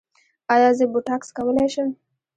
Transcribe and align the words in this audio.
ایا 0.53 0.69
زه 0.77 0.85
بوټاکس 0.91 1.29
کولی 1.37 1.67
شم؟ 1.73 1.89